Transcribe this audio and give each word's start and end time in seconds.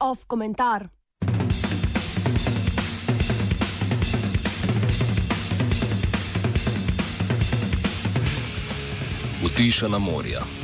Off 0.00 0.24
komentar. 0.26 0.88
Utišana 9.44 9.98
morja. 9.98 10.61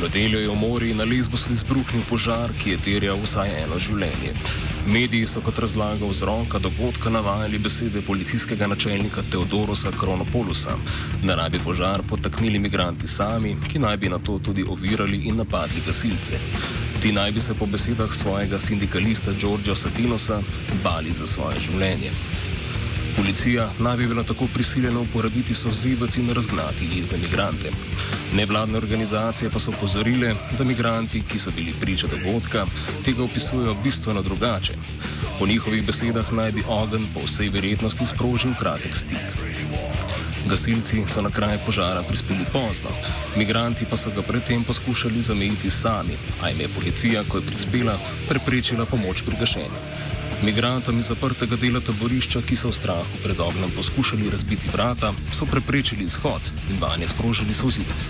Nedeljo 0.00 0.40
je 0.40 0.48
v 0.48 0.54
morju 0.54 0.94
na 0.94 1.04
Lesbosu 1.04 1.52
izbruhnil 1.52 2.02
požar, 2.08 2.50
ki 2.58 2.70
je 2.70 2.78
terjal 2.84 3.18
vsaj 3.20 3.50
eno 3.62 3.78
življenje. 3.78 4.32
Mediji 4.86 5.26
so 5.28 5.42
kot 5.44 5.58
razlaga 5.60 6.08
vzroka 6.08 6.58
dogodka 6.58 7.10
navajali 7.10 7.58
besede 7.58 8.02
policijskega 8.02 8.66
načelnika 8.66 9.22
Teodorosa 9.30 9.92
Kronopolusa, 10.00 10.76
da 11.22 11.36
naj 11.36 11.50
bi 11.50 11.60
požar 11.64 12.02
potaknili 12.08 12.56
imigranti 12.56 13.08
sami, 13.08 13.56
ki 13.68 13.78
naj 13.78 13.96
bi 13.96 14.08
na 14.08 14.18
to 14.18 14.38
tudi 14.38 14.64
ovirali 14.64 15.20
in 15.28 15.36
napadli 15.36 15.84
gasilce. 15.86 16.40
Ti 17.02 17.12
naj 17.12 17.32
bi 17.32 17.40
se 17.40 17.54
po 17.54 17.66
besedah 17.66 18.14
svojega 18.14 18.58
sindikalista 18.58 19.32
Giorgio 19.32 19.74
Satinosa 19.74 20.42
bali 20.84 21.12
za 21.12 21.26
svoje 21.26 21.60
življenje. 21.68 22.12
Policija 23.20 23.70
naj 23.78 23.96
bi 23.96 24.06
bila 24.06 24.22
tako 24.22 24.46
prisiljena 24.54 25.00
uporabiti 25.00 25.54
sozivec 25.54 26.16
in 26.16 26.30
razgnati 26.32 26.88
jezne 26.96 27.18
migrante. 27.18 27.70
Nevladne 28.34 28.78
organizacije 28.78 29.50
pa 29.50 29.58
so 29.58 29.70
upozorile, 29.70 30.34
da 30.58 30.64
migranti, 30.64 31.22
ki 31.28 31.38
so 31.38 31.50
bili 31.56 31.74
priča 31.80 32.06
dogodka, 32.06 32.64
tega 33.04 33.22
opisujejo 33.22 33.74
bistveno 33.84 34.22
drugače. 34.22 34.74
Po 35.38 35.46
njihovih 35.46 35.86
besedah 35.86 36.32
naj 36.32 36.52
bi 36.52 36.64
ogenj 36.68 37.04
po 37.14 37.20
vsej 37.26 37.48
verjetnosti 37.48 38.06
sprožil 38.06 38.54
kratek 38.60 38.96
stik. 38.96 39.36
Gasilci 40.48 41.04
so 41.06 41.20
na 41.22 41.30
kraj 41.30 41.58
požara 41.66 42.02
prispeli 42.02 42.46
pozno, 42.52 42.90
migranti 43.36 43.84
pa 43.90 43.96
so 43.96 44.10
ga 44.16 44.22
predtem 44.22 44.64
poskušali 44.64 45.22
zamejiti 45.22 45.70
sami, 45.70 46.16
a 46.42 46.48
jim 46.48 46.60
je 46.60 46.68
policija, 46.68 47.24
ko 47.28 47.38
je 47.38 47.46
prispela, 47.46 47.98
preprečila 48.28 48.86
pomoč 48.86 49.22
pri 49.26 49.36
gašenju. 49.40 50.09
Migrantom 50.44 50.98
iz 50.98 51.10
zaprtega 51.12 51.56
dela 51.60 51.80
taborišča, 51.84 52.40
ki 52.48 52.56
so 52.56 52.70
v 52.70 52.76
strahu 52.78 53.18
pred 53.24 53.40
ognjem 53.40 53.70
poskušali 53.76 54.30
razbiti 54.30 54.72
vrata, 54.72 55.12
so 55.36 55.44
preprečili 55.44 56.08
izhod 56.08 56.40
in 56.70 56.80
vanje 56.80 57.08
sprožili 57.12 57.54
sozivec. 57.54 58.08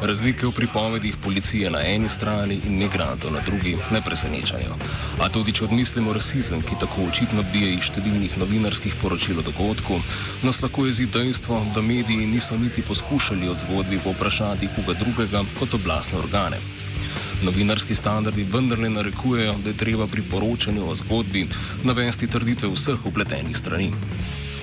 Razlike 0.00 0.46
v 0.46 0.52
pripovedih 0.56 1.16
policije 1.16 1.70
na 1.70 1.80
eni 1.84 2.08
strani 2.08 2.60
in 2.66 2.78
migrantov 2.78 3.32
na 3.32 3.40
drugi 3.44 3.76
ne 3.92 4.00
presenečajo. 4.00 4.76
A 5.20 5.28
tudi 5.28 5.52
če 5.52 5.66
odmislimo 5.66 6.14
rasizem, 6.16 6.62
ki 6.62 6.78
tako 6.80 7.04
očitno 7.10 7.44
bije 7.52 7.74
iz 7.74 7.90
številnih 7.90 8.38
novinarskih 8.40 8.96
poročil 9.02 9.42
o 9.42 9.44
dogodku, 9.44 10.00
nas 10.40 10.62
lahko 10.64 10.86
jezi 10.88 11.04
dejstvo, 11.04 11.60
da 11.74 11.84
mediji 11.84 12.30
niso 12.32 12.56
niti 12.56 12.82
poskušali 12.82 13.52
od 13.52 13.60
zgodbi 13.60 14.00
poprašati 14.00 14.72
koga 14.76 14.96
drugega 15.04 15.44
kot 15.58 15.76
oblastne 15.76 16.18
organe. 16.18 16.56
Novinarski 17.44 17.94
standardi 17.94 18.48
vendarle 18.48 18.88
narekujejo, 18.88 19.58
da 19.60 19.68
je 19.68 19.80
treba 19.84 20.06
pri 20.08 20.24
poročanju 20.32 20.88
o 20.88 20.94
zgodbi 20.96 21.44
navesti 21.84 22.26
trditve 22.26 22.72
vseh 22.72 23.04
upletenih 23.04 23.56
strani. 23.56 23.92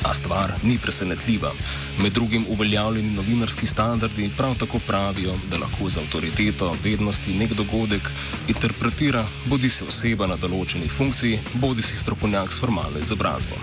A 0.03 0.13
stvar 0.13 0.53
ni 0.63 0.77
presenetljiva. 0.77 1.51
Med 2.01 2.13
drugim 2.13 2.45
uveljavljeni 2.49 3.13
novinarski 3.13 3.67
standardi 3.67 4.29
prav 4.37 4.55
tako 4.57 4.79
pravijo, 4.87 5.33
da 5.51 5.57
lahko 5.57 5.89
z 5.89 5.97
avtoriteto 5.97 6.75
vednosti 6.83 7.33
nek 7.33 7.53
dogodek 7.53 8.11
interpretira 8.47 9.25
bodi 9.45 9.69
se 9.69 9.85
oseba 9.85 10.27
na 10.27 10.35
določeni 10.35 10.89
funkciji, 10.89 11.39
bodi 11.53 11.81
si 11.81 11.97
strokovnjak 11.97 12.53
s 12.53 12.59
formalno 12.59 12.99
izobrazbo. 12.99 13.57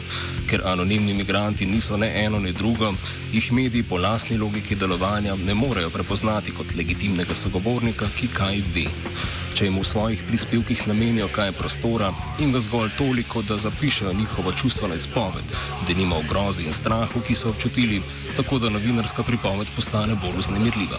Ker 0.51 0.67
anonimni 0.67 1.15
migranti 1.15 1.67
niso 1.67 1.97
ne 1.97 2.11
eno, 2.25 2.39
ne 2.39 2.53
drugo, 2.53 2.95
jih 3.33 3.53
mediji 3.53 3.83
po 3.83 3.99
lastni 3.99 4.37
logiki 4.39 4.75
delovanja 4.75 5.37
ne 5.47 5.55
morejo 5.55 5.91
prepoznati 5.91 6.53
kot 6.53 6.75
legitimnega 6.75 7.35
sogovornika, 7.35 8.11
ki 8.19 8.29
kaj 8.35 8.63
ve 8.75 8.87
če 9.55 9.69
jim 9.69 9.77
v 9.79 9.87
svojih 9.87 10.23
prispevkih 10.27 10.81
namenijo 10.91 11.29
kaj 11.31 11.53
prostora 11.55 12.11
in 12.43 12.53
ga 12.53 12.61
zgolj 12.61 12.91
toliko, 12.99 13.43
da 13.43 13.57
zapišajo 13.57 14.13
njihovo 14.13 14.53
čustveno 14.53 14.95
izpoved, 14.99 15.55
da 15.87 15.95
nima 15.95 16.19
v 16.19 16.29
grozi 16.29 16.67
in 16.67 16.75
strahu, 16.75 17.23
ki 17.23 17.39
so 17.39 17.55
občutili, 17.55 18.03
tako 18.37 18.59
da 18.59 18.71
novinarska 18.75 19.23
pripoved 19.23 19.71
postane 19.77 20.19
bolj 20.19 20.43
uznemirljiva. 20.43 20.99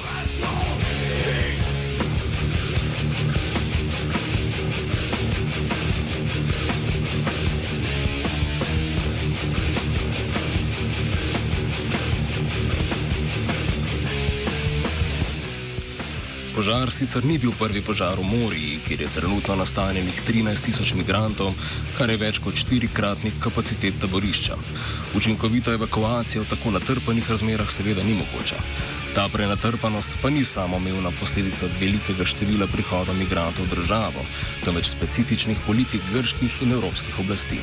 Požar 16.66 16.90
sicer 16.90 17.22
ni 17.22 17.38
bil 17.38 17.54
prvi 17.54 17.78
požar 17.86 18.18
v 18.18 18.26
Moriji, 18.26 18.80
kjer 18.88 19.02
je 19.06 19.10
trenutno 19.14 19.54
nastanjenih 19.56 20.22
13 20.26 20.66
tisoč 20.66 20.96
migrantov, 20.98 21.54
kar 21.94 22.10
je 22.10 22.18
več 22.18 22.40
kot 22.42 22.58
štirikratnik 22.58 23.38
kapacitet 23.38 24.02
taborišča. 24.02 24.58
Učinkovita 25.14 25.78
evakuacija 25.78 26.42
v 26.42 26.50
tako 26.50 26.74
natrpanih 26.74 27.30
razmerah 27.30 27.70
seveda 27.70 28.02
ni 28.02 28.18
mogoča. 28.18 28.58
Ta 29.16 29.30
prenatrpanost 29.32 30.18
pa 30.22 30.30
ni 30.30 30.44
samoumevna 30.44 31.12
posledica 31.20 31.70
velikega 31.80 32.26
števila 32.28 32.68
prihoda 32.68 33.14
migrantov 33.16 33.64
v 33.64 33.72
državo, 33.72 34.26
temveč 34.66 34.92
specifičnih 34.92 35.62
politik 35.64 36.04
grških 36.12 36.58
in 36.68 36.76
evropskih 36.76 37.20
oblasti. 37.24 37.62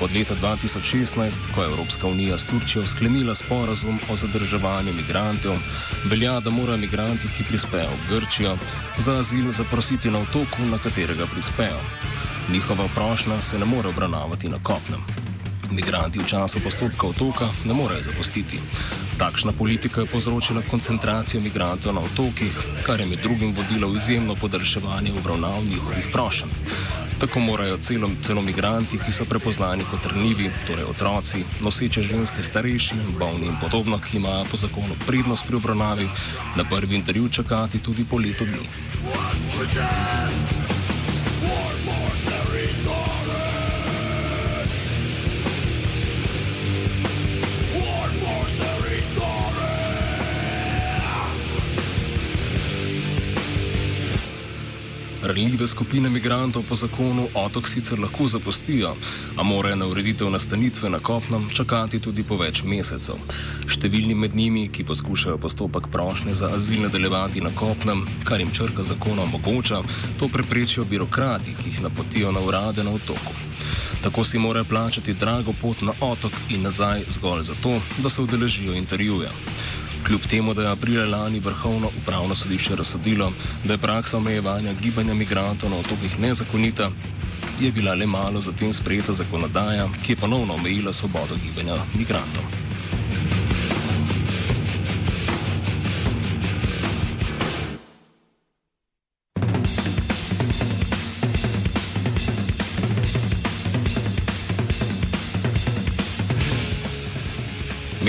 Od 0.00 0.14
leta 0.14 0.38
2016, 0.38 1.50
ko 1.54 1.62
je 1.62 1.68
Evropska 1.74 2.06
unija 2.06 2.38
s 2.38 2.46
Turčijo 2.46 2.86
sklenila 2.86 3.34
sporazum 3.34 3.98
o 4.10 4.16
zadrževanju 4.16 4.94
migrantov, 4.94 5.58
velja, 6.04 6.38
da 6.40 6.54
morajo 6.54 6.78
migranti, 6.78 7.34
ki 7.34 7.50
prispejo 7.50 7.90
v 7.90 8.14
Grčijo, 8.14 8.58
za 8.98 9.18
azil 9.18 9.52
zaprositi 9.52 10.10
na 10.10 10.22
otoku, 10.22 10.62
na 10.70 10.78
katerega 10.78 11.26
prispejo. 11.26 11.82
Njihova 12.52 12.88
prošnja 12.94 13.40
se 13.40 13.58
ne 13.58 13.64
more 13.64 13.88
obravnavati 13.88 14.48
na 14.48 14.62
kopnem. 14.62 15.25
Migranti 15.70 16.18
v 16.18 16.26
času 16.26 16.60
postopka 16.60 17.06
otoka 17.06 17.48
ne 17.64 17.74
morejo 17.74 18.02
zapustiti. 18.02 18.60
Takšna 19.18 19.52
politika 19.52 20.00
je 20.00 20.06
povzročila 20.06 20.62
koncentracijo 20.70 21.40
migrantov 21.40 21.94
na 21.94 22.00
otokih, 22.00 22.52
kar 22.86 23.00
je 23.00 23.06
med 23.06 23.18
drugim 23.22 23.54
vodilo 23.54 23.88
v 23.88 23.96
izjemno 23.96 24.34
podaljševanje 24.34 25.12
obravnav 25.18 25.64
njihovih 25.64 26.08
prošenj. 26.12 26.52
Tako 27.18 27.40
morajo 27.40 27.78
celo, 27.78 28.10
celo 28.22 28.42
migranti, 28.42 28.98
ki 28.98 29.12
so 29.12 29.24
prepoznani 29.24 29.84
kot 29.90 30.12
rnivi, 30.12 30.50
torej 30.66 30.84
otroci, 30.84 31.44
noseče 31.64 32.02
ženske, 32.02 32.42
starejši, 32.42 32.94
bolni 33.18 33.46
in 33.48 33.56
podobno, 33.60 33.98
ki 33.98 34.16
imajo 34.16 34.44
po 34.50 34.56
zakonu 34.56 35.00
prednost 35.06 35.46
pri 35.48 35.56
obravnavi, 35.56 36.08
na 36.56 36.64
prvi 36.64 36.96
intervju 36.96 37.28
čakati 37.28 37.78
tudi 37.78 38.04
po 38.04 38.18
letu 38.20 38.44
dni. 38.44 38.68
Ranljive 55.36 55.66
skupine 55.68 56.08
migrantov 56.10 56.62
po 56.68 56.74
zakonu 56.74 57.28
otok 57.34 57.68
sicer 57.68 57.98
lahko 58.00 58.24
zapustijo, 58.28 58.94
a 59.36 59.42
morajo 59.42 59.76
na 59.76 59.86
ureditev 59.86 60.30
nastanitve 60.30 60.90
na 60.90 60.98
kopnem 60.98 61.50
čakati 61.52 62.00
tudi 62.00 62.24
po 62.24 62.38
več 62.40 62.62
mesecev. 62.64 63.20
Številni 63.68 64.16
med 64.16 64.32
njimi, 64.32 64.64
ki 64.72 64.86
poskušajo 64.88 65.36
postopek 65.36 65.90
prošnje 65.92 66.38
za 66.40 66.48
azil 66.56 66.80
nadaljevati 66.86 67.44
na 67.44 67.52
kopnem, 67.52 68.06
kar 68.24 68.40
jim 68.40 68.48
črka 68.48 68.82
zakona 68.82 69.28
omogoča, 69.28 69.82
to 70.16 70.32
preprečijo 70.32 70.88
birokrati, 70.88 71.52
ki 71.60 71.68
jih 71.68 71.82
napotijo 71.84 72.32
na 72.32 72.40
urade 72.40 72.84
na 72.84 72.96
otoku. 72.96 73.36
Tako 74.00 74.24
si 74.24 74.38
morajo 74.38 74.64
plačati 74.64 75.14
drago 75.20 75.52
pot 75.60 75.84
na 75.84 75.92
otok 76.00 76.32
in 76.48 76.62
nazaj 76.62 77.04
zgolj 77.12 77.42
zato, 77.52 77.76
da 77.98 78.10
se 78.10 78.22
udeležijo 78.22 78.72
intervjuja. 78.72 79.30
Kljub 80.06 80.26
temu, 80.30 80.54
da 80.54 80.62
je 80.62 80.68
aprila 80.70 81.18
lani 81.18 81.40
vrhovno 81.40 81.90
upravno 82.02 82.34
sodišče 82.34 82.76
razsodilo, 82.76 83.32
da 83.64 83.72
je 83.72 83.78
praksa 83.78 84.16
omejevanja 84.16 84.72
gibanja 84.82 85.14
migrantov 85.14 85.70
na 85.70 85.76
otokih 85.76 86.20
nezakonita, 86.20 86.90
je 87.60 87.72
bila 87.72 87.94
le 87.94 88.06
malo 88.06 88.40
zatem 88.40 88.72
sprejeta 88.72 89.12
zakonodaja, 89.12 89.88
ki 90.04 90.12
je 90.12 90.16
ponovno 90.16 90.54
omejila 90.54 90.92
svobodo 90.92 91.34
gibanja 91.42 91.76
migrantov. 91.94 92.65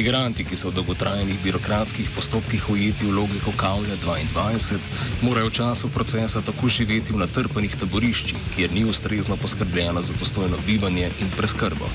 Migranti, 0.07 0.47
ki 0.47 0.55
so 0.55 0.71
v 0.71 0.79
dolgotrajnih 0.79 1.35
birokratskih 1.43 2.07
postopkih 2.15 2.63
ujeti 2.71 3.03
v 3.03 3.11
logiko 3.11 3.51
Kavlja 3.59 3.99
22, 3.99 4.79
morajo 5.19 5.51
v 5.51 5.55
času 5.59 5.91
procesa 5.91 6.39
tako 6.39 6.71
živeti 6.71 7.11
v 7.11 7.19
natrpanih 7.19 7.75
taboriščih, 7.75 8.39
kjer 8.55 8.71
ni 8.71 8.87
ustrezno 8.87 9.35
poskrbljeno 9.35 9.99
za 9.99 10.15
dostojno 10.15 10.63
bivanje 10.63 11.11
in 11.19 11.27
preskrbo. 11.35 11.91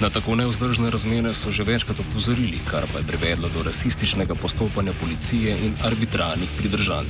Na 0.00 0.10
tako 0.10 0.34
neuzdržne 0.34 0.90
razmere 0.90 1.34
so 1.34 1.50
že 1.50 1.64
večkrat 1.64 2.00
opozorili, 2.00 2.58
kar 2.70 2.84
pa 2.92 2.98
je 2.98 3.06
privedlo 3.06 3.48
do 3.54 3.62
rasističnega 3.62 4.34
postopanja 4.34 4.92
policije 5.00 5.56
in 5.66 5.74
arbitrarnih 5.84 6.50
pridržanj. 6.58 7.06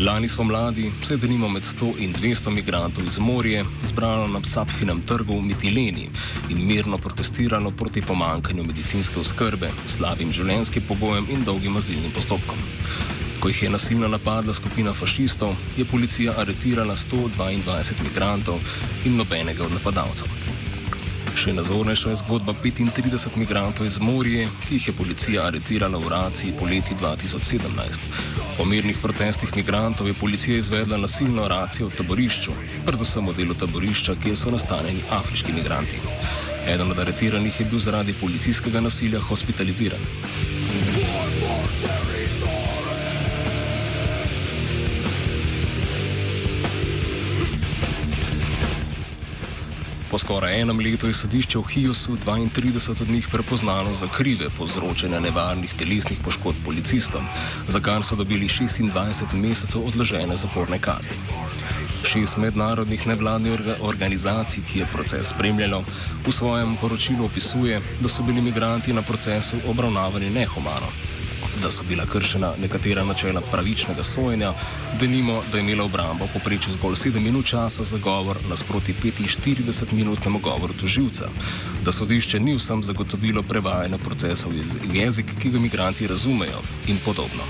Lani 0.00 0.28
spomladi 0.28 0.92
se 1.02 1.14
je 1.14 1.18
denimo 1.18 1.48
med 1.48 1.62
100 1.62 1.92
in 1.98 2.14
200 2.14 2.50
migrantov 2.50 3.04
iz 3.06 3.18
Morije 3.18 3.64
zbralo 3.84 4.26
na 4.26 4.40
Sapfinem 4.44 5.02
trgu 5.02 5.38
v 5.38 5.42
Mitileni 5.42 6.08
in 6.48 6.66
mirno 6.66 6.98
protestiralo 6.98 7.70
proti 7.70 8.02
pomankanju 8.02 8.64
medicinske 8.64 9.20
oskrbe, 9.20 9.70
slabim 9.86 10.32
življenjskim 10.32 10.82
pogojem 10.88 11.26
in 11.30 11.44
dolgim 11.44 11.76
azilnim 11.76 12.12
postopkom. 12.12 12.58
Ko 13.40 13.48
jih 13.48 13.62
je 13.62 13.70
nasilno 13.70 14.08
napadla 14.08 14.54
skupina 14.54 14.94
fašistov, 14.94 15.54
je 15.76 15.84
policija 15.84 16.34
aretirala 16.38 16.96
122 16.96 18.02
migrantov 18.02 18.60
in 19.04 19.16
nobenega 19.16 19.64
od 19.64 19.72
napadalcev. 19.72 20.53
Še 21.34 21.52
nazornejša 21.52 22.10
je 22.12 22.18
zgodba 22.22 22.54
35 22.62 23.36
migrantov 23.36 23.86
iz 23.86 23.98
Morije, 23.98 24.46
ki 24.64 24.78
jih 24.78 24.88
je 24.88 24.94
policija 24.94 25.46
aretirala 25.48 25.98
v 25.98 26.08
Raciji 26.12 26.54
poleti 26.58 26.94
2017. 26.94 28.06
Po 28.56 28.64
mirnih 28.64 28.98
protestih 29.02 29.50
migrantov 29.56 30.06
je 30.08 30.14
policija 30.14 30.56
izvedla 30.58 30.96
nasilno 30.96 31.48
racijo 31.50 31.90
v 31.90 31.98
taborišču, 31.98 32.54
predvsem 32.86 33.28
v 33.28 33.36
delu 33.40 33.58
taborišča, 33.58 34.14
kjer 34.22 34.38
so 34.38 34.54
nastanjeni 34.54 35.02
afriški 35.10 35.52
migranti. 35.52 35.98
Eden 36.70 36.94
od 36.94 36.98
aretiranih 36.98 37.60
je 37.60 37.66
bil 37.66 37.82
zaradi 37.82 38.14
policijskega 38.20 38.80
nasilja 38.80 39.20
hospitaliziran. 39.20 40.63
Po 50.14 50.18
skoraj 50.18 50.60
enem 50.62 50.78
letu 50.78 51.08
je 51.10 51.14
sodišče 51.18 51.58
v 51.58 51.70
Hiosu 51.74 52.12
32 52.22 53.02
od 53.02 53.08
njih 53.10 53.26
prepoznalo 53.28 53.94
za 53.98 54.06
krive 54.06 54.46
povzročene 54.58 55.18
nevarnih 55.20 55.74
telesnih 55.74 56.20
poškodb 56.24 56.60
policistom, 56.64 57.26
za 57.68 57.80
kar 57.80 58.04
so 58.06 58.14
dobili 58.14 58.46
26 58.46 59.34
mesecev 59.34 59.82
odložene 59.82 60.36
zaporne 60.36 60.78
kazni. 60.78 61.16
Šest 62.06 62.36
mednarodnih 62.36 63.06
nevladnih 63.06 63.82
organizacij, 63.82 64.62
ki 64.70 64.78
je 64.84 64.86
proces 64.92 65.34
spremljalo, 65.34 65.82
v 66.26 66.32
svojem 66.32 66.76
poročilu 66.76 67.26
opisuje, 67.26 67.82
da 68.00 68.08
so 68.08 68.22
bili 68.22 68.38
imigranti 68.38 68.92
na 68.92 69.02
procesu 69.02 69.58
obravnavani 69.66 70.30
nehumano 70.30 70.94
da 71.64 71.70
so 71.70 71.82
bila 71.88 72.06
kršena 72.06 72.52
nekatera 72.62 73.04
načela 73.04 73.40
pravičnega 73.40 74.02
sojenja, 74.02 74.52
da 75.00 75.06
nimo, 75.06 75.42
da 75.52 75.58
je 75.58 75.64
imela 75.64 75.84
obramba 75.84 76.26
poprečju 76.32 76.72
zgolj 76.72 76.94
7 76.94 77.20
minut 77.20 77.46
časa 77.46 77.84
za 77.84 77.98
govor 77.98 78.36
nasproti 78.50 78.94
45 79.04 79.92
minutnemu 79.92 80.38
govoru 80.38 80.74
tuživca, 80.80 81.28
da 81.84 81.92
sodišče 81.92 82.40
ni 82.40 82.54
vsem 82.54 82.84
zagotovilo 82.84 83.42
prevajanja 83.42 83.98
procesov 83.98 84.52
v 84.52 84.96
jezik, 84.96 85.26
ki 85.42 85.50
ga 85.50 85.56
imigranti 85.56 86.06
razumejo 86.06 86.60
in 86.86 86.98
podobno. 87.04 87.48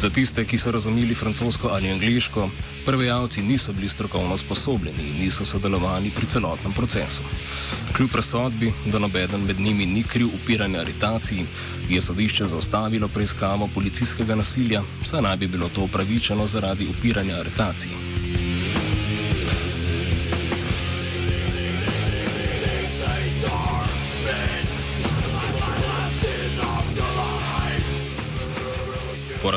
Za 0.00 0.08
tiste, 0.10 0.44
ki 0.44 0.58
so 0.58 0.70
razumeli 0.72 1.14
francosko 1.14 1.68
ali 1.68 1.90
angliško, 1.90 2.48
prevajalci 2.86 3.42
niso 3.42 3.72
bili 3.72 3.88
strokovno 3.88 4.38
sposobljeni 4.38 5.02
in 5.08 5.18
niso 5.24 5.44
sodelovali 5.44 6.10
pri 6.10 6.26
celotnem 6.26 6.72
procesu. 6.72 7.22
Kljub 7.96 8.14
razsodbi, 8.14 8.72
da 8.86 8.98
nobeden 8.98 9.44
med 9.44 9.60
njimi 9.60 9.86
ni 9.86 10.02
kriv 10.02 10.26
upiranja 10.26 10.80
aretaciji, 10.80 11.46
je 11.88 12.00
sodišče 12.00 12.46
zaustavilo 12.46 13.08
preiskavo 13.08 13.68
policijskega 13.74 14.34
nasilja, 14.34 14.82
saj 15.04 15.22
naj 15.22 15.36
bi 15.36 15.46
bilo 15.46 15.68
to 15.68 15.82
upravičeno 15.82 16.46
zaradi 16.46 16.88
upiranja 16.88 17.34
aretaciji. 17.34 17.92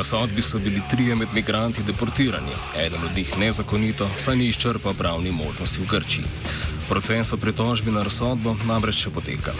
Po 0.04 0.16
razsodbi 0.16 0.42
so 0.42 0.58
bili 0.58 0.82
trije 0.90 1.14
med 1.14 1.28
migranti 1.34 1.82
deportirani, 1.82 2.52
eden 2.78 3.04
od 3.04 3.16
njih 3.16 3.38
nezakonito, 3.38 4.08
saj 4.18 4.36
ni 4.36 4.48
izčrpal 4.48 4.94
pravni 4.94 5.32
možnosti 5.32 5.80
v 5.80 5.86
Grčiji. 5.90 6.24
Proces 6.88 7.32
o 7.32 7.36
pritožbi 7.36 7.90
na 7.90 8.02
razsodbo 8.02 8.52
namreč 8.68 8.98
še 9.00 9.10
poteka. 9.10 9.54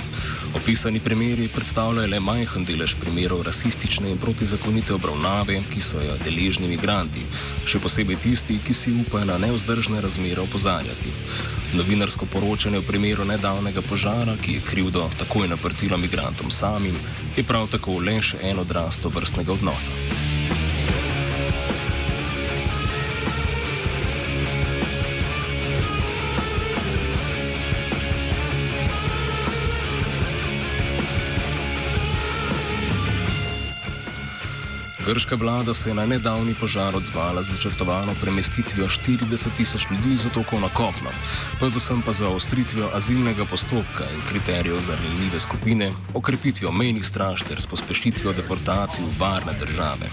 Opisani 0.56 1.00
primeri 1.00 1.49
predstavljajo 1.49 2.11
le 2.12 2.20
majhen 2.20 2.64
delež 2.69 2.96
primerov 3.00 3.41
rasistične 3.49 4.11
in 4.11 4.20
protizakonite 4.20 4.93
obravnave, 4.94 5.62
ki 5.73 5.81
so 5.81 6.05
jo 6.05 6.19
deležni 6.25 6.69
migranti, 6.69 7.25
še 7.64 7.81
posebej 7.81 8.20
tisti, 8.26 8.58
ki 8.67 8.76
si 8.76 8.93
upajo 8.93 9.25
na 9.32 9.38
neuzdržne 9.46 10.05
razmere 10.05 10.44
opozarjati. 10.44 11.17
Novinarsko 11.73 12.29
poročanje 12.29 12.85
v 12.85 12.91
primeru 12.93 13.25
nedavnega 13.25 13.81
požara, 13.88 14.37
ki 14.37 14.58
je 14.58 14.69
krivdo 14.69 15.08
takoj 15.19 15.49
naprtilo 15.49 15.96
migrantom 15.96 16.52
samim, 16.52 17.00
je 17.37 17.49
prav 17.49 17.73
tako 17.73 17.99
le 18.05 18.20
še 18.20 18.44
en 18.44 18.61
odraz 18.61 19.00
to 19.00 19.08
vrstnega 19.08 19.56
odnosa. 19.56 20.33
Grška 35.06 35.36
vlada 35.36 35.74
se 35.74 35.90
je 35.90 35.94
na 35.94 36.06
nedavni 36.06 36.54
požar 36.60 36.96
odzvala 36.96 37.42
z 37.42 37.50
načrtovano 37.50 38.14
premestitvijo 38.20 38.86
40 38.88 39.48
tisoč 39.56 39.86
ljudi 39.90 40.14
iz 40.14 40.26
otokov 40.26 40.60
na 40.60 40.68
kopno, 40.68 41.10
predvsem 41.58 42.02
pa 42.02 42.12
za 42.12 42.28
ostritvijo 42.28 42.88
azilnega 42.94 43.44
postopka 43.44 44.04
in 44.14 44.20
kriterijev 44.28 44.80
za 44.80 44.96
ranljive 44.96 45.40
skupine, 45.40 45.92
okrepitvijo 46.14 46.72
mejnih 46.72 47.06
straž 47.06 47.42
ter 47.42 47.60
s 47.60 47.66
pospešitvijo 47.66 48.32
deportacij 48.32 49.04
v 49.04 49.20
varne 49.20 49.52
države. 49.60 50.08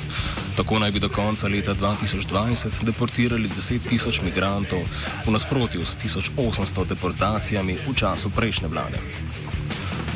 Tako 0.58 0.80
naj 0.80 0.92
bi 0.92 1.00
do 1.00 1.10
konca 1.10 1.48
leta 1.48 1.76
2020 1.76 2.84
deportirali 2.84 3.50
10 3.50 3.90
tisoč 3.90 4.22
migrantov 4.22 4.80
v 5.26 5.32
nasprotju 5.32 5.86
s 5.86 5.98
1800 6.04 6.86
deportacijami 6.86 7.78
v 7.88 7.96
času 7.96 8.30
prejšnje 8.30 8.68
vlade. 8.68 9.31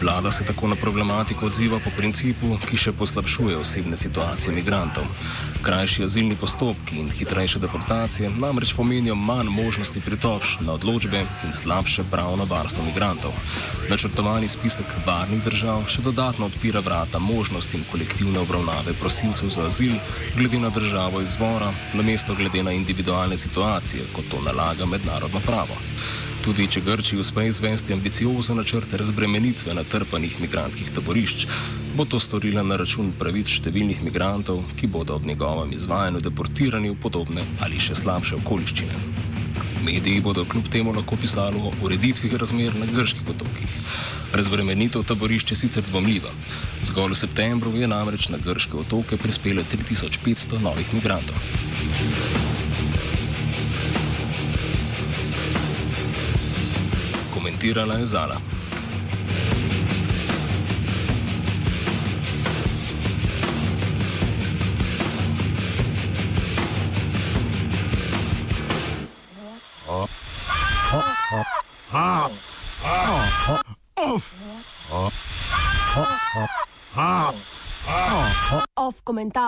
Vlada 0.01 0.31
se 0.31 0.43
tako 0.45 0.67
na 0.67 0.75
problematiko 0.75 1.45
odziva 1.45 1.79
po 1.79 1.89
principu, 1.97 2.57
ki 2.67 2.77
še 2.77 2.91
poslabšuje 2.91 3.55
osebne 3.57 3.95
situacije 3.97 4.51
imigrantov. 4.51 5.05
Krajši 5.63 6.03
azilni 6.03 6.35
postopki 6.35 6.99
in 6.99 7.11
hitrejše 7.11 7.59
deportacije 7.63 8.29
namreč 8.29 8.73
pomenijo 8.75 9.15
manj 9.15 9.47
možnosti 9.49 10.01
pritožb 10.01 10.65
na 10.67 10.75
odločbe 10.75 11.23
in 11.47 11.53
slabše 11.53 12.03
pravno 12.11 12.45
varstvo 12.49 12.83
imigrantov. 12.83 13.31
Načrtovani 13.89 14.51
spisek 14.51 14.91
varnih 15.07 15.43
držav 15.47 15.87
še 15.87 16.03
dodatno 16.03 16.51
odpira 16.51 16.83
vrata 16.83 17.19
možnostim 17.19 17.87
kolektivne 17.91 18.43
obravnave 18.43 18.93
prosilcev 18.99 19.49
za 19.49 19.69
azil 19.71 19.95
glede 20.35 20.59
na 20.59 20.69
državo 20.69 21.21
izvora, 21.21 21.71
namesto 21.93 22.35
glede 22.35 22.63
na 22.63 22.75
individualne 22.75 23.37
situacije, 23.37 24.11
kot 24.13 24.27
to 24.31 24.43
nalaga 24.43 24.85
mednarodno 24.85 25.39
pravo. 25.39 25.79
Tudi 26.45 26.67
če 26.69 26.83
Grčiji 26.85 27.17
uspe 27.17 27.47
izvesti 27.49 27.93
ambiciozen 27.95 28.59
načrt 28.61 28.91
razbremenitve 28.93 29.73
natrpanih 29.73 30.35
migranskih 30.43 30.91
taborišč, 30.93 31.47
bo 31.97 32.05
to 32.05 32.19
storila 32.21 32.61
na 32.61 32.77
račun 32.77 33.09
pravic 33.17 33.49
številnih 33.49 34.03
migrantov, 34.05 34.61
ki 34.77 34.85
bodo 34.93 35.17
ob 35.17 35.25
njegovem 35.25 35.73
izvajanju 35.73 36.21
deportirani 36.21 36.93
v 36.93 36.99
podobne 37.01 37.47
ali 37.65 37.81
še 37.81 37.97
slabše 37.97 38.37
okoliščine. 38.43 39.01
Mediji 39.89 40.21
bodo 40.21 40.45
kljub 40.45 40.69
temu 40.69 40.93
lahko 40.93 41.17
pisali 41.17 41.57
o 41.57 41.73
ureditvi 41.81 42.29
razmer 42.37 42.77
na 42.77 42.85
grških 42.93 43.25
otokih. 43.33 43.81
Razbremenitev 44.37 45.01
taborišč 45.09 45.55
je 45.55 45.61
sicer 45.65 45.89
dvomljiva. 45.89 46.29
Zgolj 46.85 47.17
v 47.17 47.23
septembru 47.25 47.73
je 47.73 47.89
namreč 47.89 48.29
na 48.29 48.37
grške 48.37 48.83
otoke 48.85 49.17
prispelo 49.17 49.65
3500 49.73 50.61
novih 50.61 50.93
migrantov. 50.93 52.44
Komentirala 57.45 58.01
je 58.01 58.05
Zala. 58.05 58.41
Off 78.75 79.01
komentar. 79.03 79.43